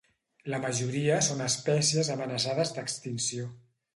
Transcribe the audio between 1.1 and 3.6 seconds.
són espècies amenaçades d'extinció.